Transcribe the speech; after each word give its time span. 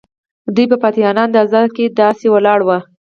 دوی 0.55 0.65
په 0.71 0.77
فاتحانه 0.81 1.21
انداز 1.25 1.51
کې 1.75 1.85
داسې 1.99 2.25
ولاړ 2.31 2.59
وو. 2.63 2.79